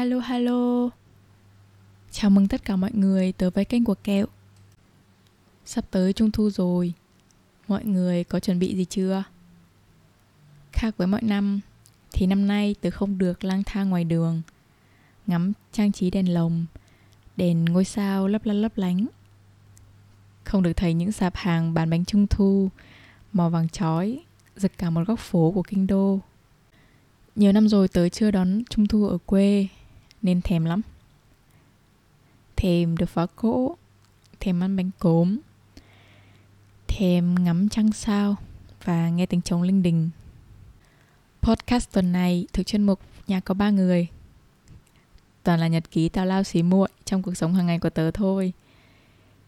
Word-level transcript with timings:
Hello 0.00 0.18
hello. 0.18 0.90
Chào 2.10 2.30
mừng 2.30 2.48
tất 2.48 2.64
cả 2.64 2.76
mọi 2.76 2.90
người 2.92 3.32
tới 3.32 3.50
với 3.50 3.64
kênh 3.64 3.84
của 3.84 3.94
Kẹo. 3.94 4.26
Sắp 5.64 5.84
tới 5.90 6.12
Trung 6.12 6.30
Thu 6.30 6.50
rồi. 6.50 6.92
Mọi 7.68 7.84
người 7.84 8.24
có 8.24 8.40
chuẩn 8.40 8.58
bị 8.58 8.76
gì 8.76 8.84
chưa? 8.84 9.24
Khác 10.72 10.96
với 10.96 11.06
mọi 11.06 11.22
năm, 11.22 11.60
Thì 12.12 12.26
năm 12.26 12.46
nay 12.46 12.74
tớ 12.80 12.90
không 12.90 13.18
được 13.18 13.44
lang 13.44 13.62
thang 13.66 13.90
ngoài 13.90 14.04
đường, 14.04 14.42
Ngắm 15.26 15.52
trang 15.72 15.92
trí 15.92 16.10
đèn 16.10 16.34
lồng, 16.34 16.66
Đèn 17.36 17.64
ngôi 17.64 17.84
sao 17.84 18.28
lấp 18.28 18.44
lấp 18.44 18.54
lấp 18.54 18.72
lánh. 18.78 19.06
Không 20.44 20.62
được 20.62 20.72
thấy 20.72 20.94
những 20.94 21.12
sạp 21.12 21.36
hàng 21.36 21.74
bán 21.74 21.90
bánh 21.90 22.04
Trung 22.04 22.26
Thu, 22.26 22.70
Màu 23.32 23.50
vàng 23.50 23.68
chói, 23.68 24.20
Giật 24.56 24.72
cả 24.78 24.90
một 24.90 25.02
góc 25.06 25.18
phố 25.18 25.52
của 25.54 25.62
kinh 25.62 25.86
đô. 25.86 26.18
Nhiều 27.36 27.52
năm 27.52 27.68
rồi 27.68 27.88
tớ 27.88 28.08
chưa 28.08 28.30
đón 28.30 28.62
Trung 28.70 28.86
Thu 28.86 29.06
ở 29.06 29.18
quê. 29.26 29.68
Nên 30.22 30.40
thèm 30.42 30.64
lắm. 30.64 30.82
Thèm 32.56 32.96
được 32.96 33.08
phá 33.08 33.26
cỗ, 33.36 33.76
Thèm 34.40 34.62
ăn 34.62 34.76
bánh 34.76 34.90
cốm, 34.98 35.38
Thèm 36.88 37.34
ngắm 37.44 37.68
trăng 37.68 37.92
sao 37.92 38.36
Và 38.84 39.08
nghe 39.08 39.26
tiếng 39.26 39.42
trống 39.42 39.62
linh 39.62 39.82
đình. 39.82 40.10
Podcast 41.42 41.92
tuần 41.92 42.12
này 42.12 42.46
thuộc 42.52 42.66
chuyên 42.66 42.82
mục, 42.82 43.00
Nhà 43.26 43.40
có 43.40 43.54
ba 43.54 43.70
người. 43.70 44.06
Toàn 45.42 45.60
là 45.60 45.68
nhật 45.68 45.90
ký 45.90 46.08
tào 46.08 46.26
lao 46.26 46.42
xí 46.42 46.62
muội 46.62 46.88
Trong 47.04 47.22
cuộc 47.22 47.34
sống 47.34 47.54
hàng 47.54 47.66
ngày 47.66 47.78
của 47.78 47.90
tớ 47.90 48.10
thôi. 48.10 48.52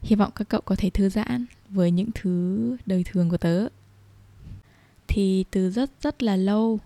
Hy 0.03 0.17
vọng 0.17 0.31
các 0.35 0.49
cậu 0.49 0.61
có 0.61 0.75
thể 0.79 0.91
thư 0.91 1.09
giãn 1.09 1.47
Với 1.69 1.91
những 1.91 2.09
thứ 2.15 2.77
đời 2.87 3.05
thường 3.05 3.31
của 3.31 3.37
tớ. 3.37 3.69
Thì 5.09 5.45
từ 5.51 5.71
rất 5.71 5.91
rất 6.01 6.23
là 6.23 6.37
lâu, 6.37 6.81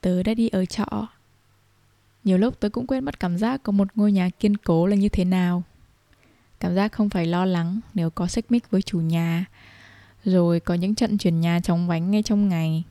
tớ 0.00 0.22
đã 0.22 0.34
đi 0.34 0.48
ở 0.48 0.64
trọ 0.64 1.08
nhiều 2.24 2.38
lúc 2.38 2.60
tớ 2.60 2.68
cũng 2.68 2.86
quên 2.86 3.04
mất 3.04 3.20
cảm 3.20 3.38
giác 3.38 3.62
có 3.62 3.72
một 3.72 3.88
ngôi 3.94 4.12
nhà 4.12 4.28
kiên 4.28 4.56
cố 4.56 4.86
là 4.86 4.96
như 4.96 5.08
thế 5.08 5.24
nào. 5.24 5.62
Cảm 6.60 6.74
giác 6.74 6.92
không 6.92 7.10
phải 7.10 7.26
lo 7.26 7.44
lắng 7.44 7.80
nếu 7.94 8.10
có 8.10 8.26
xích 8.26 8.50
mích 8.50 8.70
với 8.70 8.82
chủ 8.82 9.00
nhà, 9.00 9.44
rồi 10.24 10.60
có 10.60 10.74
những 10.74 10.94
trận 10.94 11.18
chuyển 11.18 11.40
nhà 11.40 11.60
chóng 11.60 11.86
vánh 11.86 12.10
ngay 12.10 12.22
trong 12.22 12.48
ngày. 12.48 12.84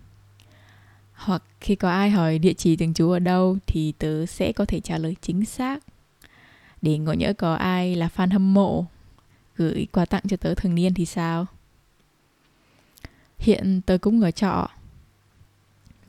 Hoặc 1.14 1.44
khi 1.62 1.76
có 1.76 1.90
ai 1.90 2.10
hỏi 2.10 2.40
địa 2.40 2.54
chỉ 2.54 2.76
thường 2.76 2.94
trú 2.94 3.12
ở 3.12 3.20
đâu 3.20 3.58
thì 3.68 3.92
tớ 3.92 4.26
sẽ 4.26 4.52
có 4.52 4.66
thể 4.66 4.80
trả 4.80 4.98
lời 4.98 5.16
chính 5.22 5.46
xác. 5.46 5.84
Để 6.82 6.98
ngộ 6.98 7.14
nhỡ 7.14 7.34
có 7.34 7.54
ai 7.54 7.96
là 7.96 8.10
fan 8.16 8.32
hâm 8.32 8.54
mộ, 8.54 8.86
gửi 9.56 9.88
quà 9.92 10.06
tặng 10.06 10.24
cho 10.28 10.38
tớ 10.38 10.54
thường 10.56 10.76
niên 10.76 10.94
thì 10.94 11.06
sao? 11.06 11.46
Hiện 13.38 13.82
tớ 13.86 13.98
cũng 13.98 14.22
ở 14.22 14.32
trọ. 14.32 14.70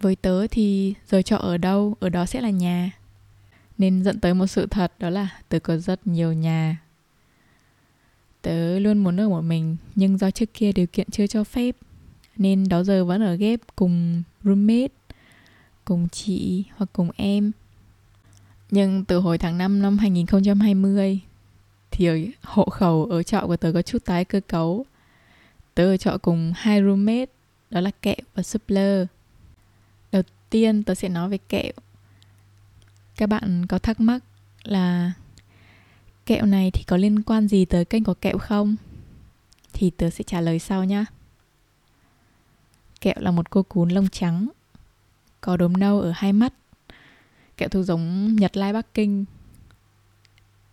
Với 0.00 0.16
tớ 0.16 0.46
thì 0.46 0.94
giờ 1.08 1.22
trọ 1.22 1.36
ở 1.36 1.56
đâu, 1.56 1.96
ở 2.00 2.08
đó 2.08 2.26
sẽ 2.26 2.40
là 2.40 2.50
nhà 2.50 2.90
nên 3.80 4.02
dẫn 4.02 4.20
tới 4.20 4.34
một 4.34 4.46
sự 4.46 4.66
thật, 4.66 4.92
đó 4.98 5.10
là 5.10 5.28
tớ 5.48 5.58
có 5.58 5.76
rất 5.76 6.06
nhiều 6.06 6.32
nhà. 6.32 6.78
Tớ 8.42 8.78
luôn 8.78 8.98
muốn 8.98 9.20
ở 9.20 9.28
một 9.28 9.40
mình, 9.40 9.76
nhưng 9.94 10.18
do 10.18 10.30
trước 10.30 10.54
kia 10.54 10.72
điều 10.72 10.86
kiện 10.86 11.10
chưa 11.10 11.26
cho 11.26 11.44
phép, 11.44 11.76
nên 12.36 12.68
đó 12.68 12.82
giờ 12.82 13.04
vẫn 13.04 13.22
ở 13.22 13.34
ghép 13.34 13.60
cùng 13.76 14.22
roommate, 14.44 14.94
cùng 15.84 16.08
chị 16.08 16.64
hoặc 16.76 16.90
cùng 16.92 17.10
em. 17.16 17.52
Nhưng 18.70 19.04
từ 19.04 19.18
hồi 19.18 19.38
tháng 19.38 19.58
5 19.58 19.82
năm 19.82 19.98
2020 19.98 21.20
thì 21.90 22.30
hộ 22.42 22.64
khẩu 22.64 23.04
ở 23.04 23.22
trọ 23.22 23.46
của 23.46 23.56
tớ 23.56 23.72
có 23.72 23.82
chút 23.82 24.04
tái 24.04 24.24
cơ 24.24 24.40
cấu. 24.40 24.86
Tớ 25.74 25.84
ở 25.84 25.96
trọ 25.96 26.18
cùng 26.22 26.52
hai 26.56 26.82
roommate, 26.82 27.32
đó 27.70 27.80
là 27.80 27.90
kẹo 28.02 28.16
và 28.34 28.42
Supler. 28.42 29.06
Đầu 30.12 30.22
tiên 30.50 30.82
tớ 30.82 30.94
sẽ 30.94 31.08
nói 31.08 31.28
về 31.28 31.38
kẹo 31.48 31.72
các 33.20 33.26
bạn 33.26 33.66
có 33.66 33.78
thắc 33.78 34.00
mắc 34.00 34.24
là 34.62 35.12
kẹo 36.26 36.46
này 36.46 36.70
thì 36.70 36.82
có 36.82 36.96
liên 36.96 37.22
quan 37.22 37.48
gì 37.48 37.64
tới 37.64 37.84
kênh 37.84 38.04
của 38.04 38.14
kẹo 38.14 38.38
không? 38.38 38.76
Thì 39.72 39.90
tớ 39.90 40.10
sẽ 40.10 40.24
trả 40.24 40.40
lời 40.40 40.58
sau 40.58 40.84
nhá. 40.84 41.06
Kẹo 43.00 43.14
là 43.16 43.30
một 43.30 43.50
cô 43.50 43.62
cún 43.62 43.88
lông 43.88 44.08
trắng 44.08 44.48
có 45.40 45.56
đốm 45.56 45.72
nâu 45.72 46.00
ở 46.00 46.12
hai 46.16 46.32
mắt. 46.32 46.52
Kẹo 47.56 47.68
thuộc 47.68 47.84
giống 47.84 48.36
nhật 48.36 48.56
lai 48.56 48.72
bắc 48.72 48.94
kinh. 48.94 49.24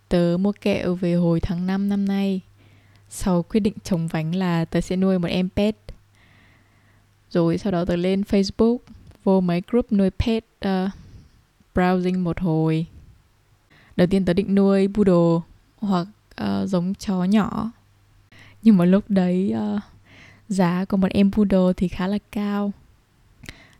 Tớ 0.08 0.36
mua 0.40 0.52
kẹo 0.52 0.94
về 0.94 1.14
hồi 1.14 1.40
tháng 1.40 1.66
5 1.66 1.88
năm 1.88 2.04
nay. 2.04 2.40
Sau 3.08 3.42
quyết 3.42 3.60
định 3.60 3.74
trồng 3.84 4.08
vánh 4.08 4.34
là 4.34 4.64
tớ 4.64 4.80
sẽ 4.80 4.96
nuôi 4.96 5.18
một 5.18 5.28
em 5.28 5.48
pet. 5.56 5.76
Rồi 7.30 7.58
sau 7.58 7.72
đó 7.72 7.84
tớ 7.84 7.96
lên 7.96 8.22
facebook 8.22 8.78
vô 9.24 9.40
mấy 9.40 9.62
group 9.70 9.92
nuôi 9.92 10.10
pet 10.10 10.44
uh, 10.66 10.90
browsing 11.78 12.24
một 12.24 12.40
hồi. 12.40 12.86
Đầu 13.96 14.06
tiên 14.06 14.24
tớ 14.24 14.32
định 14.32 14.54
nuôi 14.54 14.88
poodle 14.94 15.46
hoặc 15.78 16.06
uh, 16.42 16.68
giống 16.68 16.94
chó 16.94 17.24
nhỏ. 17.24 17.70
Nhưng 18.62 18.76
mà 18.76 18.84
lúc 18.84 19.04
đấy 19.08 19.54
uh, 19.56 19.80
giá 20.48 20.84
của 20.84 20.96
một 20.96 21.08
em 21.10 21.32
poodle 21.32 21.72
thì 21.76 21.88
khá 21.88 22.06
là 22.06 22.18
cao. 22.32 22.72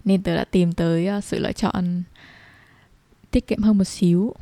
Nên 0.04 0.22
tớ 0.22 0.36
đã 0.36 0.44
tìm 0.44 0.72
tới 0.72 1.18
uh, 1.18 1.24
sự 1.24 1.38
lựa 1.38 1.52
chọn 1.52 2.02
tiết 3.30 3.46
kiệm 3.46 3.62
hơn 3.62 3.78
một 3.78 3.84
xíu. 3.84 4.34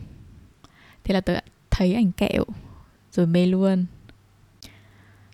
Thế 1.05 1.15
là 1.15 1.21
tớ 1.21 1.35
thấy 1.71 1.95
ảnh 1.95 2.13
kẹo 2.13 2.45
rồi 3.13 3.27
mê 3.27 3.47
luôn. 3.47 3.87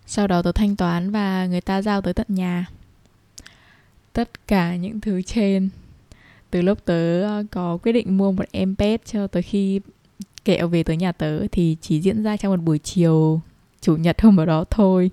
Sau 0.05 0.27
đó 0.27 0.41
tớ 0.41 0.51
thanh 0.51 0.75
toán 0.75 1.11
và 1.11 1.45
người 1.45 1.61
ta 1.61 1.81
giao 1.81 2.01
tới 2.01 2.13
tận 2.13 2.27
nhà. 2.29 2.65
Tất 4.13 4.47
cả 4.47 4.75
những 4.75 5.01
thứ 5.01 5.21
trên 5.21 5.69
từ 6.53 6.61
lúc 6.61 6.85
tớ 6.85 7.21
ờ, 7.23 7.43
có 7.51 7.77
quyết 7.77 7.91
định 7.91 8.17
mua 8.17 8.31
một 8.31 8.43
em 8.51 8.75
pet 8.75 9.05
cho 9.05 9.27
tới 9.27 9.41
khi 9.41 9.81
kẹo 10.45 10.67
về 10.67 10.83
tới 10.83 10.97
nhà 10.97 11.11
tớ 11.11 11.47
thì 11.51 11.77
chỉ 11.81 11.99
diễn 11.99 12.23
ra 12.23 12.37
trong 12.37 12.51
một 12.51 12.63
buổi 12.63 12.79
chiều, 12.79 13.41
chủ 13.81 13.95
nhật 13.95 14.21
hôm 14.21 14.39
ở 14.39 14.45
đó 14.45 14.63
thôi. 14.69 15.11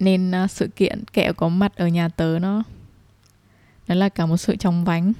Nên 0.00 0.30
ờ, 0.30 0.46
sự 0.46 0.66
kiện 0.66 1.04
kẹo 1.12 1.32
có 1.32 1.48
mặt 1.48 1.76
ở 1.76 1.88
nhà 1.88 2.08
tớ 2.08 2.38
nó 2.40 2.62
nó 3.88 3.94
là 3.94 4.08
cả 4.08 4.26
một 4.26 4.36
sự 4.36 4.56
chóng 4.56 4.84
vánh. 4.84 5.12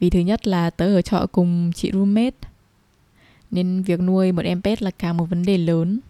Vì 0.00 0.10
thứ 0.10 0.20
nhất 0.20 0.46
là 0.46 0.70
tớ 0.70 0.96
ở 0.96 1.02
trọ 1.02 1.26
cùng 1.32 1.72
chị 1.74 1.90
roommate, 1.92 2.48
nên 3.50 3.82
việc 3.82 4.00
nuôi 4.00 4.32
một 4.32 4.44
em 4.44 4.62
pet 4.62 4.82
là 4.82 4.90
cả 4.90 5.12
một 5.12 5.24
vấn 5.24 5.42
đề 5.42 5.58
lớn. 5.58 6.00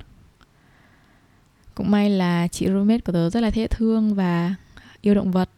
Cũng 1.74 1.90
may 1.90 2.10
là 2.10 2.48
chị 2.48 2.66
roommate 2.66 3.00
của 3.00 3.12
tớ 3.12 3.30
rất 3.30 3.40
là 3.40 3.50
dễ 3.50 3.66
thương 3.66 4.14
và 4.14 4.54
yêu 5.00 5.14
động 5.14 5.30
vật 5.30 5.48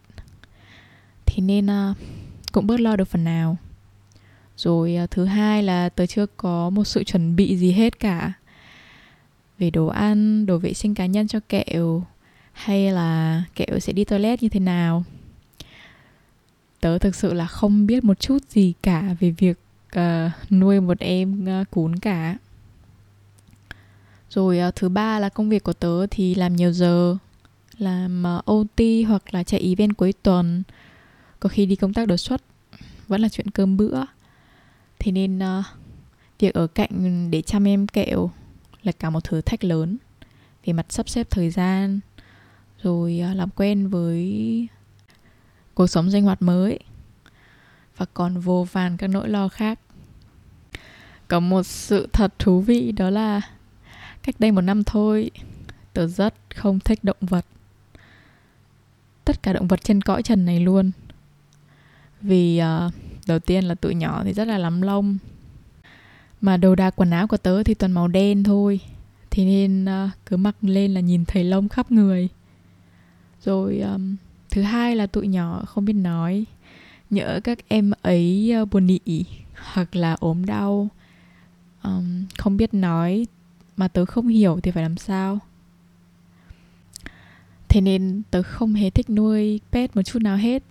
thì 1.35 1.43
nên 1.43 1.67
uh, 1.67 1.97
cũng 2.53 2.67
bớt 2.67 2.81
lo 2.81 2.97
được 2.97 3.09
phần 3.09 3.25
nào. 3.25 3.57
Rồi 4.57 4.99
uh, 5.05 5.11
thứ 5.11 5.25
hai 5.25 5.63
là 5.63 5.89
tớ 5.89 6.07
chưa 6.07 6.27
có 6.27 6.71
một 6.71 6.85
sự 6.85 7.05
chuẩn 7.05 7.37
bị 7.37 7.57
gì 7.57 7.73
hết 7.73 7.99
cả 7.99 8.33
về 9.59 9.71
đồ 9.71 9.87
ăn 9.87 10.47
đồ 10.47 10.59
vệ 10.59 10.75
sinh 10.75 10.95
cá 10.95 11.07
nhân 11.07 11.29
cho 11.29 11.41
kẹo 11.49 12.03
hay 12.53 12.93
là 12.93 13.43
kẹo 13.55 13.79
sẽ 13.79 13.93
đi 13.93 14.05
toilet 14.05 14.43
như 14.43 14.49
thế 14.49 14.61
nào. 14.61 15.05
Tớ 16.81 16.99
thực 16.99 17.15
sự 17.15 17.33
là 17.33 17.47
không 17.47 17.87
biết 17.87 18.05
một 18.05 18.21
chút 18.21 18.39
gì 18.51 18.73
cả 18.83 19.17
về 19.21 19.31
việc 19.31 19.59
uh, 19.99 20.53
nuôi 20.53 20.81
một 20.81 20.99
em 20.99 21.47
uh, 21.61 21.71
cún 21.71 21.97
cả. 21.97 22.37
Rồi 24.31 24.61
uh, 24.69 24.75
thứ 24.75 24.89
ba 24.89 25.19
là 25.19 25.29
công 25.29 25.49
việc 25.49 25.65
của 25.65 25.73
tớ 25.73 26.07
thì 26.11 26.35
làm 26.35 26.57
nhiều 26.57 26.73
giờ 26.73 27.17
làm 27.79 28.25
uh, 28.39 28.45
OT 28.45 28.81
hoặc 29.09 29.35
là 29.35 29.43
chạy 29.43 29.61
event 29.61 29.97
cuối 29.97 30.13
tuần 30.23 30.63
có 31.45 31.49
khi 31.49 31.67
đi 31.67 31.77
công 31.77 31.93
tác 31.93 32.09
đột 32.09 32.17
xuất 32.17 32.43
vẫn 33.09 33.21
là 33.21 33.29
chuyện 33.29 33.51
cơm 33.51 33.77
bữa. 33.77 34.05
Thế 34.99 35.13
nên 35.13 35.39
uh, 35.39 35.65
việc 36.39 36.55
ở 36.55 36.67
cạnh 36.67 37.31
để 37.31 37.43
chăm 37.43 37.69
em 37.69 37.87
kẹo 37.87 38.31
là 38.83 38.93
cả 38.93 39.11
một 39.11 39.25
thử 39.25 39.41
thách 39.41 39.65
lớn. 39.65 39.97
Về 40.65 40.73
mặt 40.73 40.87
sắp 40.89 41.09
xếp 41.09 41.27
thời 41.31 41.51
gian 41.51 42.01
rồi 42.83 43.23
uh, 43.31 43.37
làm 43.37 43.51
quen 43.51 43.89
với 43.89 44.69
cuộc 45.75 45.87
sống 45.87 46.11
sinh 46.11 46.25
hoạt 46.25 46.43
mới 46.43 46.79
và 47.97 48.07
còn 48.15 48.41
vô 48.41 48.67
vàn 48.73 48.97
các 48.97 49.07
nỗi 49.07 49.29
lo 49.29 49.49
khác. 49.49 49.79
Có 51.29 51.41
một 51.41 51.63
sự 51.63 52.09
thật 52.13 52.39
thú 52.39 52.61
vị 52.61 52.93
đó 52.93 53.11
là 53.11 53.41
cách 54.23 54.35
đây 54.39 54.53
một 54.53 54.61
năm 54.61 54.85
thôi 54.85 55.31
tớ 55.93 56.07
rất 56.07 56.35
không 56.55 56.81
thích 56.81 57.05
động 57.05 57.17
vật. 57.21 57.47
Tất 59.25 59.43
cả 59.43 59.53
động 59.53 59.69
vật 59.69 59.81
trên 59.85 60.01
cõi 60.01 60.23
trần 60.23 60.45
này 60.45 60.61
luôn 60.61 60.91
vì 62.25 62.61
uh, 62.87 62.93
đầu 63.27 63.39
tiên 63.39 63.65
là 63.65 63.75
tụi 63.75 63.95
nhỏ 63.95 64.25
thì 64.25 64.33
rất 64.33 64.49
là 64.49 64.59
lắm 64.59 64.83
lông. 64.83 65.19
Mà 66.41 66.57
đồ 66.57 66.75
đạc 66.75 66.91
quần 66.97 67.11
áo 67.11 67.27
của 67.27 67.37
tớ 67.37 67.63
thì 67.63 67.75
toàn 67.75 67.93
màu 67.93 68.09
đen 68.09 68.43
thôi. 68.45 68.81
Thế 69.31 69.45
nên 69.45 69.85
uh, 69.85 70.11
cứ 70.27 70.37
mặc 70.37 70.57
lên 70.63 70.95
là 70.95 71.01
nhìn 71.01 71.25
thấy 71.25 71.45
lông 71.45 71.69
khắp 71.69 71.93
người. 71.93 72.29
Rồi 73.45 73.81
um, 73.81 74.17
thứ 74.51 74.63
hai 74.63 74.97
là 74.97 75.07
tụi 75.07 75.29
nhỏ 75.29 75.65
không 75.67 75.85
biết 75.85 75.93
nói. 75.93 76.45
Nhỡ 77.11 77.41
các 77.45 77.59
em 77.69 77.93
ấy 78.03 78.55
uh, 78.63 78.71
buồn 78.71 78.87
nị 78.87 79.25
hoặc 79.55 79.97
là 79.97 80.17
ốm 80.21 80.47
đau 80.47 80.89
um, 81.83 82.25
không 82.39 82.57
biết 82.57 82.75
nói 82.75 83.27
mà 83.77 83.89
tớ 83.89 84.05
không 84.05 84.29
hiểu 84.29 84.61
thì 84.63 84.71
phải 84.71 84.83
làm 84.83 84.97
sao? 84.97 85.39
Thế 87.69 87.81
nên 87.81 88.23
tớ 88.31 88.43
không 88.43 88.75
hề 88.75 88.91
thích 88.91 89.11
nuôi 89.11 89.61
pet 89.73 89.97
một 89.97 90.03
chút 90.03 90.23
nào 90.23 90.37
hết 90.37 90.63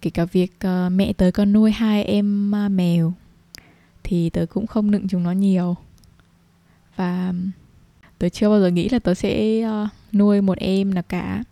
kể 0.00 0.10
cả 0.10 0.24
việc 0.24 0.52
uh, 0.66 0.92
mẹ 0.92 1.12
tớ 1.12 1.30
có 1.34 1.44
nuôi 1.44 1.72
hai 1.72 2.04
em 2.04 2.52
uh, 2.66 2.70
mèo 2.70 3.12
thì 4.04 4.30
tớ 4.30 4.46
cũng 4.46 4.66
không 4.66 4.90
nựng 4.90 5.08
chúng 5.08 5.22
nó 5.22 5.32
nhiều. 5.32 5.76
Và 6.96 7.32
tớ 8.18 8.28
chưa 8.28 8.48
bao 8.48 8.60
giờ 8.60 8.68
nghĩ 8.68 8.88
là 8.88 8.98
tớ 8.98 9.14
sẽ 9.14 9.62
uh, 9.64 9.88
nuôi 10.12 10.40
một 10.40 10.58
em 10.58 10.94
nào 10.94 11.02
cả. 11.08 11.42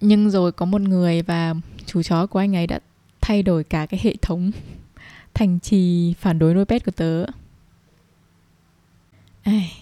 Nhưng 0.00 0.30
rồi 0.30 0.52
có 0.52 0.66
một 0.66 0.80
người 0.80 1.22
và 1.22 1.54
chú 1.86 2.02
chó 2.02 2.26
của 2.26 2.38
anh 2.38 2.56
ấy 2.56 2.66
đã 2.66 2.80
thay 3.20 3.42
đổi 3.42 3.64
cả 3.64 3.86
cái 3.86 4.00
hệ 4.02 4.14
thống 4.22 4.50
thành 5.34 5.58
trì 5.60 6.14
phản 6.14 6.38
đối 6.38 6.54
nuôi 6.54 6.64
pet 6.64 6.84
của 6.84 6.92
tớ. 6.92 7.24
Ai, 9.42 9.72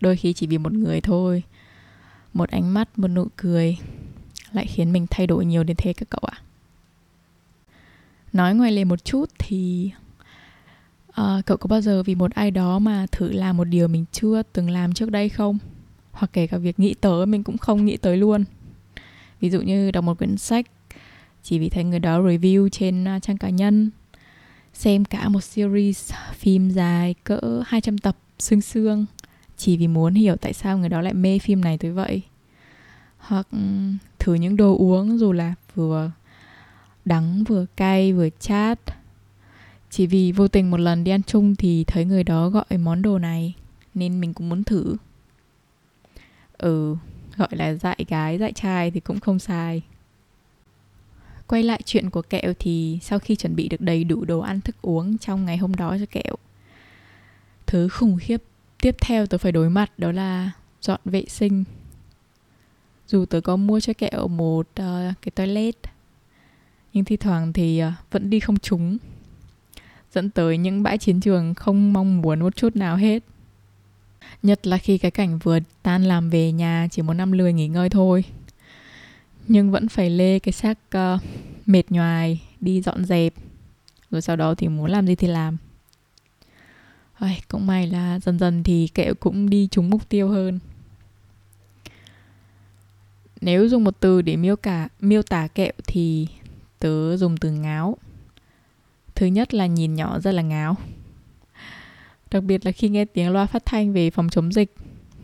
đôi 0.00 0.16
khi 0.16 0.32
chỉ 0.32 0.46
vì 0.46 0.58
một 0.58 0.72
người 0.72 1.00
thôi. 1.00 1.42
Một 2.32 2.50
ánh 2.50 2.74
mắt 2.74 2.98
một 2.98 3.08
nụ 3.08 3.26
cười 3.36 3.78
lại 4.52 4.66
khiến 4.66 4.92
mình 4.92 5.06
thay 5.10 5.26
đổi 5.26 5.44
nhiều 5.44 5.64
đến 5.64 5.76
thế 5.76 5.92
các 5.92 6.10
cậu 6.10 6.20
ạ 6.22 6.38
nói 8.38 8.54
ngoài 8.54 8.72
lề 8.72 8.84
một 8.84 9.04
chút 9.04 9.30
thì 9.38 9.90
uh, 11.08 11.46
cậu 11.46 11.56
có 11.56 11.66
bao 11.66 11.80
giờ 11.80 12.02
vì 12.02 12.14
một 12.14 12.30
ai 12.30 12.50
đó 12.50 12.78
mà 12.78 13.06
thử 13.12 13.32
làm 13.32 13.56
một 13.56 13.64
điều 13.64 13.88
mình 13.88 14.04
chưa 14.12 14.42
từng 14.52 14.70
làm 14.70 14.92
trước 14.92 15.10
đây 15.10 15.28
không? 15.28 15.58
Hoặc 16.12 16.30
kể 16.32 16.46
cả 16.46 16.58
việc 16.58 16.80
nghĩ 16.80 16.94
tới 16.94 17.26
mình 17.26 17.44
cũng 17.44 17.58
không 17.58 17.84
nghĩ 17.84 17.96
tới 17.96 18.16
luôn. 18.16 18.44
Ví 19.40 19.50
dụ 19.50 19.60
như 19.60 19.90
đọc 19.90 20.04
một 20.04 20.18
quyển 20.18 20.36
sách 20.36 20.66
chỉ 21.42 21.58
vì 21.58 21.68
thấy 21.68 21.84
người 21.84 21.98
đó 21.98 22.20
review 22.20 22.68
trên 22.68 23.08
à, 23.08 23.18
trang 23.18 23.38
cá 23.38 23.50
nhân 23.50 23.90
xem 24.74 25.04
cả 25.04 25.28
một 25.28 25.40
series 25.40 26.12
phim 26.32 26.70
dài 26.70 27.14
cỡ 27.24 27.62
200 27.66 27.98
tập 27.98 28.16
xương 28.38 28.60
xương 28.60 29.06
chỉ 29.56 29.76
vì 29.76 29.88
muốn 29.88 30.14
hiểu 30.14 30.36
tại 30.36 30.52
sao 30.52 30.78
người 30.78 30.88
đó 30.88 31.00
lại 31.00 31.14
mê 31.14 31.38
phim 31.38 31.60
này 31.60 31.78
tới 31.78 31.90
vậy. 31.90 32.22
Hoặc 33.18 33.46
ừ, 33.52 33.58
thử 34.18 34.34
những 34.34 34.56
đồ 34.56 34.76
uống 34.76 35.18
dù 35.18 35.32
là 35.32 35.54
vừa 35.74 36.10
đắng 37.08 37.44
vừa 37.44 37.66
cay 37.76 38.12
vừa 38.12 38.28
chát. 38.40 38.80
Chỉ 39.90 40.06
vì 40.06 40.32
vô 40.32 40.48
tình 40.48 40.70
một 40.70 40.80
lần 40.80 41.04
đi 41.04 41.10
ăn 41.10 41.22
chung 41.22 41.54
thì 41.56 41.84
thấy 41.84 42.04
người 42.04 42.24
đó 42.24 42.48
gọi 42.48 42.64
món 42.78 43.02
đồ 43.02 43.18
này 43.18 43.54
nên 43.94 44.20
mình 44.20 44.34
cũng 44.34 44.48
muốn 44.48 44.64
thử. 44.64 44.96
Ừ 46.58 46.96
gọi 47.36 47.48
là 47.50 47.74
dạy 47.74 48.04
gái 48.08 48.38
dạy 48.38 48.52
trai 48.52 48.90
thì 48.90 49.00
cũng 49.00 49.20
không 49.20 49.38
sai. 49.38 49.82
Quay 51.46 51.62
lại 51.62 51.80
chuyện 51.84 52.10
của 52.10 52.22
kẹo 52.22 52.52
thì 52.58 52.98
sau 53.02 53.18
khi 53.18 53.36
chuẩn 53.36 53.56
bị 53.56 53.68
được 53.68 53.80
đầy 53.80 54.04
đủ 54.04 54.24
đồ 54.24 54.40
ăn 54.40 54.60
thức 54.60 54.76
uống 54.82 55.18
trong 55.18 55.44
ngày 55.44 55.56
hôm 55.56 55.74
đó 55.74 55.96
cho 56.00 56.06
kẹo 56.10 56.36
thứ 57.66 57.88
khủng 57.88 58.18
khiếp 58.20 58.42
tiếp 58.82 58.96
theo 59.00 59.26
tớ 59.26 59.38
phải 59.38 59.52
đối 59.52 59.70
mặt 59.70 59.98
đó 59.98 60.12
là 60.12 60.50
dọn 60.80 61.00
vệ 61.04 61.24
sinh. 61.28 61.64
Dù 63.06 63.24
tớ 63.24 63.40
có 63.40 63.56
mua 63.56 63.80
cho 63.80 63.92
kẹo 63.92 64.28
một 64.28 64.68
uh, 64.68 65.14
cái 65.22 65.30
toilet 65.34 65.76
nhưng 66.92 67.04
thi 67.04 67.16
thoảng 67.16 67.52
thì 67.52 67.78
ờ, 67.78 67.92
vẫn 68.10 68.30
đi 68.30 68.40
không 68.40 68.58
trúng 68.58 68.98
dẫn 70.12 70.30
tới 70.30 70.58
những 70.58 70.82
bãi 70.82 70.98
chiến 70.98 71.20
trường 71.20 71.54
không 71.54 71.92
mong 71.92 72.20
muốn 72.20 72.40
một 72.40 72.56
chút 72.56 72.76
nào 72.76 72.96
hết. 72.96 73.22
Nhất 74.42 74.66
là 74.66 74.78
khi 74.78 74.98
cái 74.98 75.10
cảnh 75.10 75.38
vừa 75.38 75.58
tan 75.82 76.04
làm 76.04 76.30
về 76.30 76.52
nhà 76.52 76.88
chỉ 76.90 77.02
muốn 77.02 77.16
năm 77.16 77.32
lười 77.32 77.52
nghỉ 77.52 77.68
ngơi 77.68 77.88
thôi. 77.88 78.24
Nhưng 79.48 79.70
vẫn 79.70 79.88
phải 79.88 80.10
lê 80.10 80.38
cái 80.38 80.52
xác 80.52 80.78
uh, 80.96 81.20
mệt 81.66 81.82
nhoài 81.90 82.42
đi 82.60 82.80
dọn 82.80 83.04
dẹp 83.04 83.34
rồi 84.10 84.22
sau 84.22 84.36
đó 84.36 84.54
thì 84.54 84.68
muốn 84.68 84.90
làm 84.90 85.06
gì 85.06 85.14
thì 85.14 85.28
làm. 85.28 85.56
Ôi, 87.20 87.36
cũng 87.48 87.66
may 87.66 87.86
là 87.86 88.18
dần 88.18 88.38
dần 88.38 88.62
thì 88.62 88.88
kẹo 88.94 89.14
cũng 89.14 89.50
đi 89.50 89.68
trúng 89.70 89.90
mục 89.90 90.08
tiêu 90.08 90.28
hơn. 90.28 90.58
Nếu 93.40 93.68
dùng 93.68 93.84
một 93.84 93.94
từ 94.00 94.22
để 94.22 94.36
miêu 94.36 94.56
cả 94.56 94.88
miêu 95.00 95.22
tả 95.22 95.46
kẹo 95.46 95.72
thì 95.86 96.26
tớ 96.78 97.16
dùng 97.16 97.36
từ 97.36 97.50
ngáo. 97.50 97.96
Thứ 99.14 99.26
nhất 99.26 99.54
là 99.54 99.66
nhìn 99.66 99.94
nhỏ 99.94 100.18
rất 100.20 100.32
là 100.32 100.42
ngáo. 100.42 100.76
Đặc 102.30 102.42
biệt 102.42 102.66
là 102.66 102.72
khi 102.72 102.88
nghe 102.88 103.04
tiếng 103.04 103.30
loa 103.30 103.46
phát 103.46 103.66
thanh 103.66 103.92
về 103.92 104.10
phòng 104.10 104.28
chống 104.28 104.52
dịch 104.52 104.74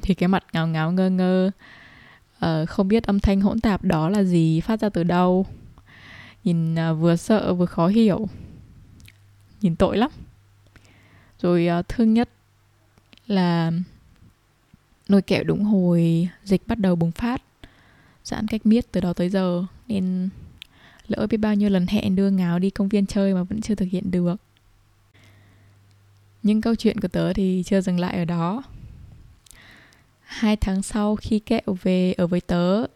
thì 0.02 0.14
cái 0.14 0.28
mặt 0.28 0.44
ngáo 0.52 0.66
ngáo 0.66 0.92
ngơ 0.92 1.10
ngơ 1.10 1.50
uh, 2.44 2.68
không 2.68 2.88
biết 2.88 3.04
âm 3.04 3.20
thanh 3.20 3.40
hỗn 3.40 3.60
tạp 3.60 3.84
đó 3.84 4.08
là 4.08 4.22
gì 4.22 4.60
phát 4.60 4.80
ra 4.80 4.88
từ 4.88 5.04
đâu. 5.04 5.46
Nhìn 6.44 6.74
uh, 6.74 6.98
vừa 7.00 7.16
sợ 7.16 7.54
vừa 7.54 7.66
khó 7.66 7.86
hiểu. 7.86 8.28
Nhìn 9.60 9.76
tội 9.76 9.96
lắm. 9.96 10.10
Rồi 11.40 11.68
uh, 11.80 11.88
thương 11.88 12.14
nhất 12.14 12.28
là 13.26 13.72
nồi 15.08 15.22
kẹo 15.22 15.44
đúng 15.44 15.64
hồi 15.64 16.28
dịch 16.44 16.62
bắt 16.66 16.78
đầu 16.78 16.96
bùng 16.96 17.12
phát 17.12 17.42
giãn 18.24 18.46
cách 18.46 18.66
miết 18.66 18.92
từ 18.92 19.00
đó 19.00 19.12
tới 19.12 19.28
giờ 19.28 19.64
nên 19.88 20.28
lỡ 21.06 21.26
biết 21.26 21.36
bao 21.36 21.54
nhiêu 21.54 21.70
lần 21.70 21.86
hẹn 21.86 22.16
đưa 22.16 22.30
ngáo 22.30 22.58
đi 22.58 22.70
công 22.70 22.88
viên 22.88 23.06
chơi 23.06 23.34
mà 23.34 23.42
vẫn 23.42 23.60
chưa 23.60 23.74
thực 23.74 23.88
hiện 23.90 24.10
được. 24.10 24.36
Nhưng 26.42 26.60
câu 26.60 26.74
chuyện 26.74 27.00
của 27.00 27.08
tớ 27.08 27.32
thì 27.32 27.62
chưa 27.66 27.80
dừng 27.80 28.00
lại 28.00 28.16
ở 28.16 28.24
đó. 28.24 28.62
Hai 30.20 30.56
tháng 30.56 30.82
sau 30.82 31.16
khi 31.16 31.38
kẹo 31.38 31.76
về 31.82 32.12
ở 32.12 32.26
với 32.26 32.40
tớ 32.40 32.86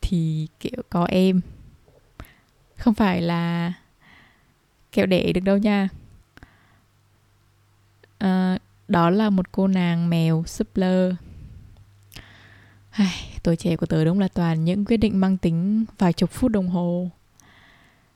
thì 0.00 0.48
kẹo 0.60 0.82
có 0.90 1.04
em. 1.04 1.40
Không 2.76 2.94
phải 2.94 3.22
là 3.22 3.72
kẹo 4.92 5.06
đẻ 5.06 5.32
được 5.32 5.40
đâu 5.40 5.58
nha. 5.58 5.88
À, 8.18 8.58
đó 8.88 9.10
là 9.10 9.30
một 9.30 9.52
cô 9.52 9.66
nàng 9.66 10.10
mèo 10.10 10.44
suppler 10.46 11.14
Ai, 12.90 13.14
tuổi 13.42 13.56
trẻ 13.56 13.76
của 13.76 13.86
tớ 13.86 14.04
đúng 14.04 14.20
là 14.20 14.28
toàn 14.28 14.64
những 14.64 14.84
quyết 14.84 14.96
định 14.96 15.20
mang 15.20 15.36
tính 15.36 15.84
vài 15.98 16.12
chục 16.12 16.30
phút 16.30 16.52
đồng 16.52 16.68
hồ 16.68 17.10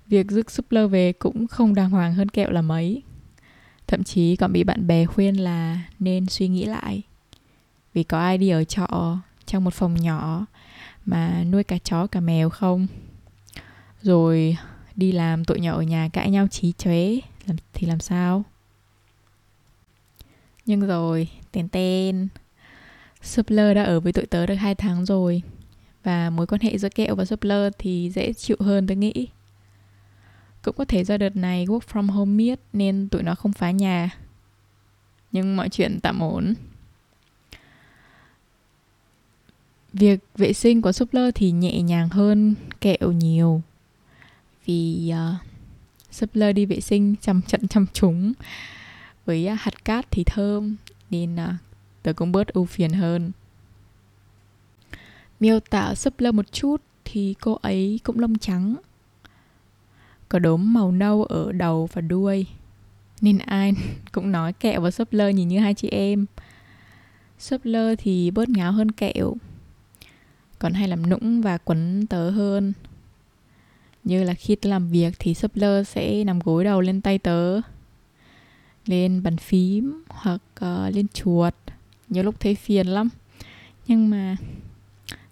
việc 0.06 0.30
rước 0.30 0.50
lơ 0.72 0.88
về 0.88 1.12
cũng 1.12 1.46
không 1.46 1.74
đàng 1.74 1.90
hoàng 1.90 2.14
hơn 2.14 2.28
kẹo 2.28 2.50
là 2.50 2.62
mấy. 2.62 3.02
Thậm 3.86 4.04
chí 4.04 4.36
còn 4.36 4.52
bị 4.52 4.64
bạn 4.64 4.86
bè 4.86 5.06
khuyên 5.06 5.36
là 5.36 5.80
nên 5.98 6.26
suy 6.26 6.48
nghĩ 6.48 6.64
lại. 6.64 7.02
Vì 7.94 8.02
có 8.02 8.18
ai 8.18 8.38
đi 8.38 8.48
ở 8.48 8.64
trọ, 8.64 9.18
trong 9.46 9.64
một 9.64 9.74
phòng 9.74 9.94
nhỏ, 9.94 10.46
mà 11.04 11.44
nuôi 11.44 11.64
cả 11.64 11.78
chó 11.78 12.06
cả 12.06 12.20
mèo 12.20 12.50
không? 12.50 12.86
Rồi 14.02 14.56
đi 14.96 15.12
làm 15.12 15.44
tụi 15.44 15.60
nhỏ 15.60 15.72
ở 15.72 15.82
nhà 15.82 16.08
cãi 16.12 16.30
nhau 16.30 16.48
trí 16.48 16.72
chóe 16.72 17.06
thì 17.72 17.86
làm 17.86 18.00
sao? 18.00 18.44
Nhưng 20.66 20.80
rồi 20.80 21.28
tên 21.52 21.68
tên 21.68 22.28
lơ 23.46 23.74
đã 23.74 23.82
ở 23.82 24.00
với 24.00 24.12
tụi 24.12 24.26
tớ 24.26 24.46
được 24.46 24.54
2 24.54 24.74
tháng 24.74 25.04
rồi, 25.04 25.42
và 26.02 26.30
mối 26.30 26.46
quan 26.46 26.60
hệ 26.60 26.78
giữa 26.78 26.88
kẹo 26.88 27.14
và 27.14 27.24
Suppler 27.24 27.72
thì 27.78 28.10
dễ 28.14 28.32
chịu 28.32 28.56
hơn 28.60 28.86
tôi 28.86 28.96
nghĩ 28.96 29.28
cũng 30.64 30.76
có 30.76 30.84
thể 30.84 31.04
do 31.04 31.16
đợt 31.16 31.36
này 31.36 31.66
work 31.66 31.80
from 31.92 32.10
home 32.12 32.32
miết 32.32 32.60
nên 32.72 33.08
tụi 33.08 33.22
nó 33.22 33.34
không 33.34 33.52
phá 33.52 33.70
nhà. 33.70 34.10
Nhưng 35.32 35.56
mọi 35.56 35.68
chuyện 35.68 36.00
tạm 36.02 36.22
ổn. 36.22 36.54
Việc 39.92 40.20
vệ 40.36 40.52
sinh 40.52 40.82
của 40.82 40.92
Suppler 40.92 41.34
thì 41.34 41.50
nhẹ 41.50 41.82
nhàng 41.82 42.08
hơn 42.08 42.54
kẹo 42.80 43.12
nhiều. 43.12 43.62
Vì 44.66 45.10
ờ, 45.10 45.34
uh, 45.34 45.46
Suppler 46.10 46.56
đi 46.56 46.66
vệ 46.66 46.80
sinh 46.80 47.14
chăm 47.20 47.42
trận 47.42 47.68
chăm 47.68 47.86
chúng 47.92 48.32
với 49.24 49.48
uh, 49.52 49.60
hạt 49.60 49.84
cát 49.84 50.06
thì 50.10 50.24
thơm 50.24 50.76
nên 51.10 51.34
uh, 51.34 51.50
tớ 52.02 52.12
cũng 52.12 52.32
bớt 52.32 52.48
ưu 52.48 52.64
phiền 52.64 52.92
hơn. 52.92 53.32
Miêu 55.40 55.60
tả 55.60 55.94
Suppler 55.94 56.34
một 56.34 56.52
chút 56.52 56.82
thì 57.04 57.34
cô 57.40 57.58
ấy 57.62 58.00
cũng 58.04 58.18
lông 58.18 58.38
trắng 58.38 58.76
có 60.28 60.38
đốm 60.38 60.74
màu 60.74 60.92
nâu 60.92 61.24
ở 61.24 61.52
đầu 61.52 61.88
và 61.92 62.00
đuôi. 62.00 62.46
Nên 63.20 63.38
ai 63.38 63.72
cũng 64.12 64.32
nói 64.32 64.52
kẹo 64.52 64.80
và 64.80 64.90
Suppler 64.90 65.34
nhìn 65.34 65.48
như 65.48 65.58
hai 65.58 65.74
chị 65.74 65.88
em. 65.88 66.26
Suppler 67.38 67.98
thì 67.98 68.30
bớt 68.30 68.48
ngáo 68.48 68.72
hơn 68.72 68.90
kẹo 68.90 69.34
còn 70.58 70.72
hay 70.72 70.88
làm 70.88 71.10
nũng 71.10 71.42
và 71.42 71.58
quấn 71.58 72.06
tớ 72.06 72.30
hơn. 72.30 72.72
Như 74.04 74.24
là 74.24 74.34
khi 74.34 74.56
tớ 74.56 74.70
làm 74.70 74.88
việc 74.88 75.14
thì 75.18 75.34
Suppler 75.34 75.88
sẽ 75.88 76.24
nằm 76.24 76.38
gối 76.38 76.64
đầu 76.64 76.80
lên 76.80 77.00
tay 77.00 77.18
tớ 77.18 77.60
lên 78.86 79.22
bàn 79.22 79.36
phím 79.36 80.02
hoặc 80.08 80.42
uh, 80.64 80.94
lên 80.94 81.06
chuột. 81.08 81.54
Nhiều 82.08 82.22
lúc 82.22 82.40
thấy 82.40 82.54
phiền 82.54 82.86
lắm 82.86 83.08
nhưng 83.86 84.10
mà 84.10 84.36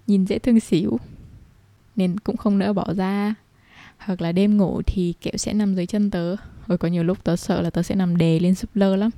nhìn 0.07 0.25
dễ 0.25 0.39
thương 0.39 0.61
xỉu 0.61 1.01
nên 1.97 2.19
cũng 2.21 2.37
không 2.37 2.59
nỡ 2.59 2.73
bỏ 2.73 2.95
ra 2.95 3.35
hoặc 4.05 4.21
là 4.21 4.33
đêm 4.33 4.57
ngủ 4.57 4.83
thì 4.87 5.15
kẹo 5.21 5.37
sẽ 5.37 5.53
nằm 5.53 5.75
dưới 5.75 5.87
chân 5.87 6.11
tớ. 6.11 6.37
Rồi 6.67 6.79
có 6.79 6.89
nhiều 6.89 7.05
lúc 7.05 7.25
tớ 7.25 7.37
sợ 7.37 7.63
là 7.63 7.71
tớ 7.71 7.83
sẽ 7.83 7.95
nằm 7.95 8.17
đè 8.17 8.39
lên 8.39 8.55
súp 8.55 8.77
lơ 8.77 8.97
lắm. 8.97 9.11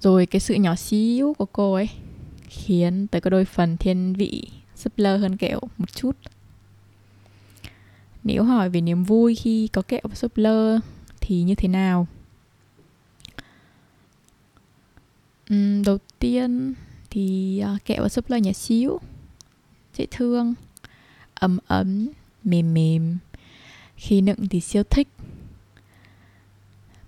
Rồi 0.00 0.26
cái 0.26 0.40
sự 0.40 0.54
nhỏ 0.54 0.74
xíu 0.74 1.34
của 1.38 1.46
cô 1.46 1.74
ấy 1.74 1.88
khiến 2.48 3.06
tớ 3.06 3.20
có 3.20 3.30
đôi 3.30 3.44
phần 3.44 3.76
thiên 3.76 4.12
vị 4.12 4.48
súp 4.76 4.92
lơ 4.96 5.16
hơn 5.16 5.36
kẹo 5.36 5.60
một 5.78 5.92
chút. 5.92 6.16
Nếu 8.24 8.44
hỏi 8.44 8.70
về 8.70 8.80
niềm 8.80 9.04
vui 9.04 9.34
khi 9.34 9.68
có 9.68 9.82
kẹo 9.82 10.00
và 10.04 10.14
súp 10.14 10.36
lơ 10.36 10.78
thì 11.20 11.42
như 11.42 11.54
thế 11.54 11.68
nào? 11.68 12.06
Uhm, 15.54 15.82
đầu 15.82 15.98
tiên 16.18 16.74
thì 17.10 17.58
à, 17.58 17.78
kẹo 17.84 18.02
và 18.02 18.08
súp 18.08 18.30
lơ 18.30 18.36
nhỏ 18.36 18.52
xíu 18.52 19.00
dễ 19.94 20.06
thương 20.10 20.54
ấm 21.34 21.58
ấm 21.66 22.08
mềm 22.44 22.74
mềm. 22.74 23.18
Khi 23.96 24.20
nựng 24.20 24.48
thì 24.48 24.60
siêu 24.60 24.82
thích. 24.82 25.08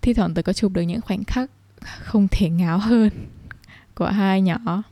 Thi 0.00 0.14
thoảng 0.14 0.34
tớ 0.34 0.42
có 0.42 0.52
chụp 0.52 0.72
được 0.72 0.82
những 0.82 1.00
khoảnh 1.00 1.24
khắc 1.24 1.50
không 1.80 2.28
thể 2.30 2.50
ngáo 2.50 2.78
hơn 2.78 3.10
của 3.94 4.06
hai 4.06 4.42
nhỏ. 4.42 4.82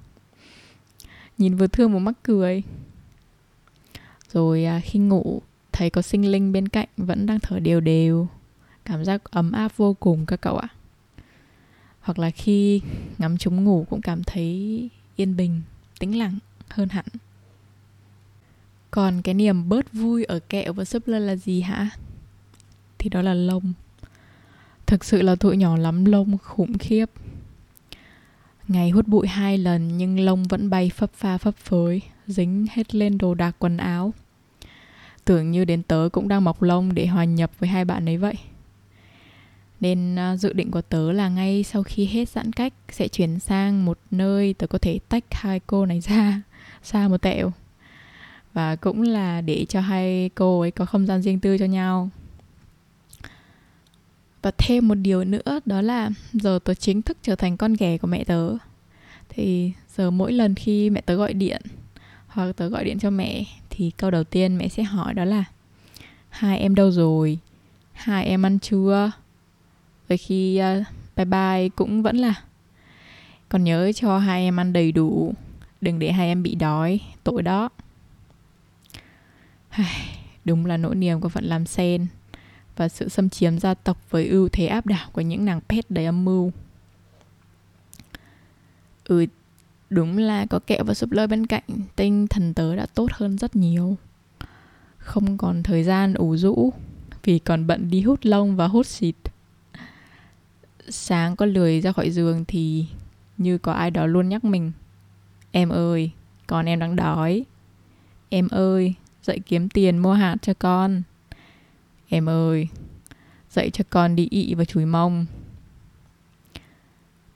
Nhìn 1.39 1.57
vừa 1.57 1.67
thương 1.67 1.93
vừa 1.93 1.99
mắc 1.99 2.15
cười. 2.23 2.63
Rồi 4.33 4.65
à, 4.65 4.81
khi 4.85 4.99
ngủ, 4.99 5.43
thấy 5.73 5.91
có 5.91 6.03
sinh 6.03 6.31
linh 6.31 6.53
bên 6.53 6.69
cạnh 6.69 6.89
vẫn 6.97 7.27
đang 7.27 7.41
thở 7.41 7.61
đều 7.61 7.81
đều. 7.81 8.29
Cảm 8.85 9.05
giác 9.05 9.25
ấm 9.25 9.53
áp 9.53 9.77
vô 9.77 9.97
cùng 10.01 10.27
các 10.27 10.41
cậu 10.41 10.57
ạ. 10.57 10.69
Hoặc 12.01 12.19
là 12.19 12.31
khi 12.31 12.81
ngắm 13.19 13.39
chúng 13.39 13.65
ngủ 13.65 13.87
cũng 13.91 14.01
cảm 14.01 14.25
thấy 14.25 14.89
yên 15.17 15.37
bình, 15.37 15.63
tĩnh 15.99 16.19
lặng 16.19 16.39
hơn 16.69 16.89
hẳn 16.89 17.05
còn 18.91 19.23
cái 19.23 19.35
niềm 19.35 19.69
bớt 19.69 19.93
vui 19.93 20.25
ở 20.25 20.39
kẹo 20.39 20.73
và 20.73 20.85
súp 20.85 21.09
lơ 21.09 21.19
là 21.19 21.37
gì 21.37 21.61
hả? 21.61 21.91
Thì 22.99 23.09
đó 23.09 23.23
là 23.23 23.35
lông. 23.35 23.73
Thực 24.87 25.05
sự 25.05 25.23
là 25.23 25.35
tụi 25.35 25.57
nhỏ 25.57 25.77
lắm, 25.77 26.05
lông 26.05 26.39
khủng 26.39 26.79
khiếp. 26.79 27.11
Ngày 28.69 28.91
hút 28.91 29.07
bụi 29.07 29.27
hai 29.27 29.59
lần, 29.59 29.99
nhưng 29.99 30.21
lông 30.21 30.43
vẫn 30.43 30.71
bay 30.71 30.91
phấp 30.97 31.13
pha 31.13 31.39
phấp 31.39 31.57
phới, 31.57 32.03
dính 32.27 32.67
hết 32.71 32.95
lên 32.95 33.19
đồ 33.19 33.35
đạc 33.35 33.57
quần 33.59 33.77
áo. 33.77 34.13
Tưởng 35.25 35.51
như 35.51 35.65
đến 35.65 35.83
tớ 35.83 36.09
cũng 36.13 36.29
đang 36.29 36.45
mọc 36.45 36.63
lông 36.63 36.95
để 36.95 37.07
hòa 37.07 37.25
nhập 37.25 37.51
với 37.59 37.69
hai 37.69 37.85
bạn 37.85 38.09
ấy 38.09 38.17
vậy. 38.17 38.35
Nên 39.81 40.17
à, 40.19 40.37
dự 40.37 40.53
định 40.53 40.71
của 40.71 40.83
tớ 40.83 41.13
là 41.13 41.29
ngay 41.29 41.63
sau 41.63 41.83
khi 41.83 42.07
hết 42.07 42.29
giãn 42.29 42.53
cách 42.53 42.73
sẽ 42.89 43.09
chuyển 43.09 43.39
sang 43.39 43.85
một 43.85 43.99
nơi 44.11 44.55
tớ 44.55 44.67
có 44.67 44.79
thể 44.79 44.99
tách 45.09 45.25
hai 45.31 45.61
cô 45.67 45.87
này 45.87 46.01
ra, 46.01 46.43
xa 46.83 47.09
một 47.09 47.23
tẹo 47.23 47.53
và 48.55 48.77
cũng 48.77 49.03
là 49.03 49.41
để 49.41 49.67
cho 49.69 49.81
hai 49.81 50.31
cô 50.35 50.61
ấy 50.61 50.71
có 50.71 50.85
không 50.85 51.07
gian 51.07 51.23
riêng 51.23 51.41
tư 51.41 51.59
cho 51.59 51.65
nhau. 51.65 52.11
Và 54.43 54.51
thêm 54.59 54.89
một 54.89 54.95
điều 54.95 55.25
nữa 55.25 55.61
đó 55.67 55.81
là 55.81 56.11
giờ 56.33 56.59
tớ 56.65 56.75
chính 56.75 57.03
thức 57.03 57.17
trở 57.23 57.35
thành 57.35 57.57
con 57.57 57.75
ghẻ 57.75 57.99
của 57.99 58.07
mẹ 58.07 58.25
tớ. 58.25 58.57
Thì 59.29 59.73
giờ 59.97 60.11
mỗi 60.11 60.33
lần 60.33 60.55
khi 60.55 60.91
mẹ 60.91 61.01
tớ 61.01 61.15
gọi 61.15 61.35
điện 61.35 61.63
hoặc 62.27 62.53
tớ 62.57 62.69
gọi 62.69 62.85
điện 62.85 62.99
cho 62.99 63.11
mẹ 63.11 63.45
thì 63.71 63.91
câu 63.97 64.11
đầu 64.11 64.25
tiên 64.25 64.59
mẹ 64.59 64.69
sẽ 64.69 64.83
hỏi 64.83 65.15
đó 65.15 65.25
là 65.25 65.45
hai 66.29 66.59
em 66.59 66.75
đâu 66.75 66.91
rồi? 66.91 67.39
Hai 67.93 68.25
em 68.25 68.47
ăn 68.47 68.59
chưa? 68.59 69.11
Rồi 70.09 70.17
khi 70.17 70.61
uh, 70.81 70.87
bye 71.17 71.25
bye 71.25 71.69
cũng 71.69 72.03
vẫn 72.03 72.17
là 72.17 72.35
còn 73.49 73.65
nhớ 73.65 73.93
cho 73.93 74.19
hai 74.19 74.43
em 74.43 74.61
ăn 74.61 74.73
đầy 74.73 74.93
đủ 74.93 75.35
đừng 75.81 75.99
để 75.99 76.13
hai 76.13 76.29
em 76.29 76.43
bị 76.43 76.55
đói 76.55 77.01
tội 77.25 77.43
đó 77.43 77.69
đúng 80.45 80.67
là 80.67 80.77
nỗi 80.77 80.95
niềm 80.95 81.21
của 81.21 81.29
phận 81.29 81.45
làm 81.45 81.67
sen 81.67 82.07
và 82.77 82.89
sự 82.89 83.09
xâm 83.09 83.29
chiếm 83.29 83.59
gia 83.59 83.75
tộc 83.75 84.11
với 84.11 84.29
ưu 84.29 84.49
thế 84.49 84.67
áp 84.67 84.87
đảo 84.87 85.09
của 85.13 85.21
những 85.21 85.45
nàng 85.45 85.61
pet 85.69 85.91
đầy 85.91 86.05
âm 86.05 86.25
mưu. 86.25 86.53
Ừ 89.05 89.27
đúng 89.91 90.19
là 90.19 90.47
có 90.47 90.59
kẹo 90.67 90.85
và 90.85 90.95
súp 90.95 91.13
lơ 91.13 91.27
bên 91.27 91.47
cạnh, 91.47 91.63
tinh 91.97 92.27
thần 92.27 92.55
tớ 92.55 92.77
đã 92.77 92.87
tốt 92.87 93.09
hơn 93.13 93.39
rất 93.39 93.57
nhiều. 93.57 93.97
Không 94.99 95.39
còn 95.39 95.63
thời 95.63 95.85
gian 95.85 96.15
ủ 96.15 96.37
rũ, 96.37 96.73
vì 97.23 97.39
còn 97.39 97.67
bận 97.67 97.91
đi 97.91 98.03
hút 98.03 98.21
lông 98.23 98.57
và 98.57 98.67
hút 98.67 98.87
xịt. 98.87 99.15
Sáng 100.89 101.37
có 101.37 101.47
lười 101.47 101.81
ra 101.81 101.93
khỏi 101.93 102.11
giường 102.11 102.45
thì 102.49 102.87
như 103.39 103.59
có 103.59 103.73
ai 103.73 103.91
đó 103.91 104.07
luôn 104.07 104.29
nhắc 104.29 104.45
mình, 104.45 104.73
em 105.53 105.69
ơi, 105.69 106.11
con 106.47 106.67
em 106.67 106.79
đang 106.79 106.97
đói. 106.97 107.45
Em 108.29 108.49
ơi 108.49 108.95
dậy 109.29 109.41
kiếm 109.47 109.69
tiền 109.69 109.99
mua 109.99 110.13
hạt 110.13 110.37
cho 110.43 110.55
con. 110.55 111.03
Em 112.09 112.29
ơi, 112.29 112.69
dậy 113.51 113.71
cho 113.71 113.85
con 113.91 114.17
đi 114.17 114.29
ị 114.31 114.55
và 114.55 114.65
chùi 114.65 114.85
mông. 114.87 115.27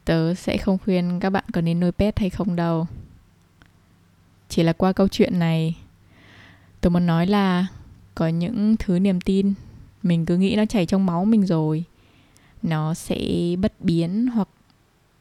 Tớ 0.05 0.35
sẽ 0.35 0.57
không 0.57 0.79
khuyên 0.79 1.21
các 1.21 1.31
bạn 1.31 1.45
có 1.53 1.61
nên 1.61 1.81
nuôi 1.81 1.93
pet 1.93 2.19
hay 2.19 2.31
không 2.31 2.57
đâu. 2.57 2.87
Chỉ 4.49 4.63
là 4.63 4.73
qua 4.73 4.93
câu 4.93 5.09
chuyện 5.09 5.39
này, 5.39 5.77
tớ 6.81 6.91
muốn 6.91 7.07
nói 7.07 7.27
là 7.27 7.67
có 8.15 8.29
những 8.29 8.77
thứ 8.77 8.99
niềm 8.99 9.21
tin 9.21 9.55
mình 10.03 10.27
cứ 10.27 10.37
nghĩ 10.37 10.57
nó 10.57 10.67
chảy 10.67 10.87
trong 10.87 11.07
máu 11.07 11.25
mình 11.25 11.47
rồi. 11.47 11.85
Nó 12.63 12.95
sẽ 12.95 13.19
bất 13.59 13.73
biến 13.81 14.27
hoặc 14.27 14.49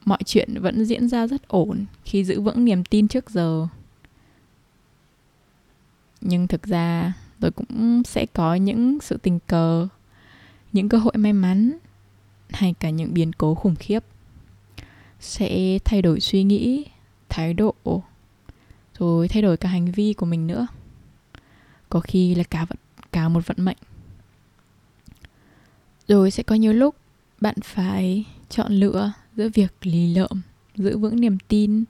mọi 0.05 0.19
chuyện 0.25 0.61
vẫn 0.61 0.85
diễn 0.85 1.09
ra 1.09 1.27
rất 1.27 1.47
ổn 1.47 1.85
khi 2.05 2.23
giữ 2.23 2.41
vững 2.41 2.65
niềm 2.65 2.83
tin 2.83 3.07
trước 3.07 3.29
giờ 3.29 3.67
nhưng 6.21 6.47
thực 6.47 6.63
ra 6.63 7.13
rồi 7.39 7.51
cũng 7.51 8.03
sẽ 8.03 8.25
có 8.25 8.55
những 8.55 8.97
sự 9.01 9.17
tình 9.17 9.39
cờ 9.39 9.87
những 10.73 10.89
cơ 10.89 10.97
hội 10.97 11.13
may 11.17 11.33
mắn 11.33 11.77
hay 12.49 12.73
cả 12.79 12.89
những 12.89 13.13
biến 13.13 13.33
cố 13.33 13.55
khủng 13.55 13.75
khiếp. 13.75 14.03
Sẽ 15.19 15.79
thay 15.85 16.01
đổi 16.01 16.19
suy 16.19 16.43
nghĩ 16.43 16.85
thái 17.29 17.53
độ 17.53 17.75
rồi 18.99 19.27
thay 19.27 19.41
đổi 19.41 19.57
cả 19.57 19.69
hành 19.69 19.91
vi 19.91 20.13
của 20.13 20.25
mình 20.25 20.47
nữa. 20.47 20.67
Có 21.89 21.99
khi 21.99 22.35
là 22.35 22.43
cả 22.43 22.65
vận 22.65 22.77
cả 23.11 23.29
một 23.29 23.47
vận 23.47 23.65
mệnh. 23.65 23.77
Rồi 26.07 26.31
sẽ 26.31 26.43
có 26.43 26.55
nhiều 26.55 26.73
lúc 26.73 26.95
bạn 27.41 27.55
phải 27.63 28.25
chọn 28.49 28.71
lựa 28.71 29.11
giữa 29.35 29.49
việc 29.53 29.73
lì 29.81 30.13
lợm 30.13 30.41
giữ 30.75 30.97
vững 30.97 31.21
niềm 31.21 31.37
tin 31.47 31.83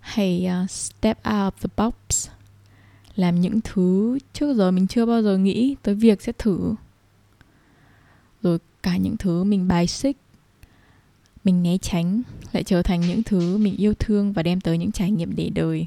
hay 0.00 0.48
uh, 0.64 0.70
step 0.70 1.18
out 1.18 1.26
of 1.26 1.50
the 1.50 1.68
box 1.76 2.28
làm 3.16 3.40
những 3.40 3.60
thứ 3.64 4.18
trước 4.32 4.54
giờ 4.54 4.70
mình 4.70 4.86
chưa 4.86 5.06
bao 5.06 5.22
giờ 5.22 5.38
nghĩ 5.38 5.76
tới 5.82 5.94
việc 5.94 6.22
sẽ 6.22 6.32
thử. 6.38 6.74
Rồi 8.42 8.58
cả 8.82 8.96
những 8.96 9.16
thứ 9.16 9.44
mình 9.44 9.68
bài 9.68 9.86
xích, 9.86 10.16
mình 11.44 11.62
né 11.62 11.78
tránh 11.78 12.22
lại 12.52 12.64
trở 12.64 12.82
thành 12.82 13.00
những 13.00 13.22
thứ 13.22 13.58
mình 13.58 13.76
yêu 13.76 13.94
thương 13.94 14.32
và 14.32 14.42
đem 14.42 14.60
tới 14.60 14.78
những 14.78 14.92
trải 14.92 15.10
nghiệm 15.10 15.36
để 15.36 15.50
đời. 15.54 15.86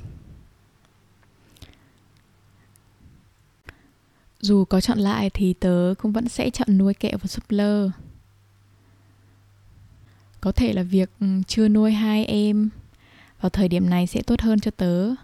Dù 4.42 4.66
có 4.66 4.82
chọn 4.82 5.00
lại 5.00 5.30
thì 5.30 5.54
tớ 5.54 5.94
cũng 5.98 6.12
vẫn 6.12 6.30
sẽ 6.30 6.50
chọn 6.50 6.78
nuôi 6.78 6.94
kẹo 6.94 7.18
và 7.22 7.28
súp 7.28 7.44
lơ. 7.50 7.90
Có 10.42 10.52
thể 10.52 10.74
là 10.74 10.84
việc 10.84 11.10
ừ, 11.20 11.28
chưa 11.48 11.68
nuôi 11.68 11.92
hai 11.92 12.26
em, 12.26 12.70
vào 13.42 13.50
thời 13.50 13.68
điểm 13.68 13.90
này 13.90 14.08
sẽ 14.08 14.22
tốt 14.22 14.42
hơn 14.42 14.60
cho 14.60 14.72
tớ 14.72 15.16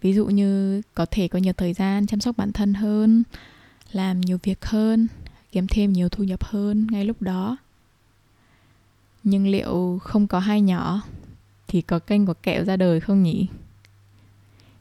ví 0.00 0.14
dụ 0.14 0.26
như 0.26 0.82
có 0.94 1.06
thể 1.10 1.28
có 1.28 1.38
nhiều 1.38 1.52
thời 1.52 1.72
gian 1.72 2.06
chăm 2.06 2.20
sóc 2.20 2.36
bản 2.36 2.52
thân 2.52 2.74
hơn, 2.74 3.22
làm 3.92 4.20
nhiều 4.20 4.38
việc 4.42 4.64
hơn, 4.64 5.08
kiếm 5.52 5.66
thêm 5.66 5.92
nhiều 5.92 6.08
thu 6.08 6.24
nhập 6.24 6.44
hơn 6.44 6.86
ngay 6.90 7.04
lúc 7.04 7.22
đó. 7.22 7.56
Nhưng 9.24 9.48
liệu 9.48 9.98
không 10.02 10.26
có 10.26 10.38
hai 10.38 10.60
nhỏ 10.60 11.02
thì 11.68 11.82
có 11.82 11.98
kênh 11.98 12.26
của 12.26 12.34
kẹo 12.34 12.64
ra 12.64 12.76
đời 12.76 13.00
không 13.00 13.22
nhỉ? 13.22 13.46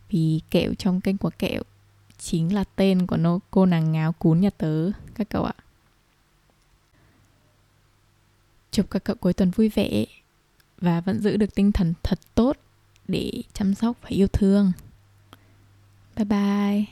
Vì 0.10 0.42
kẹo 0.52 0.74
trong 0.74 1.02
kênh 1.02 1.18
của 1.18 1.32
kẹo 1.40 1.62
chính 2.18 2.54
là 2.56 2.64
tên 2.76 3.08
của 3.08 3.18
nó, 3.18 3.40
cô 3.52 3.66
nàng 3.66 3.92
ngáo 3.92 4.14
cún 4.14 4.42
nhà 4.42 4.50
tớ, 4.50 4.92
các 5.16 5.30
cậu 5.30 5.44
ạ. 5.44 5.54
Chúc 8.72 8.90
các 8.90 9.04
cậu 9.04 9.16
cuối 9.16 9.34
tuần 9.34 9.52
vui 9.52 9.70
vẻ 9.70 10.06
và 10.82 11.02
vẫn 11.02 11.20
giữ 11.20 11.38
được 11.38 11.56
tinh 11.56 11.72
thần 11.72 11.94
thật 12.04 12.20
tốt 12.36 12.58
để 13.08 13.32
chăm 13.54 13.74
sóc 13.74 13.98
và 14.02 14.10
yêu 14.10 14.28
thương. 14.28 14.72
Bye 16.18 16.24
bye. 16.26 16.88